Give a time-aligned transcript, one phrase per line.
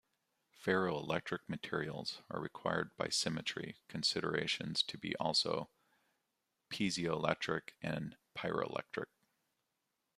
[0.65, 5.69] Ferroelectric materials are required by symmetry considerations to be also
[6.71, 9.09] piezoelectric and pyroelectric.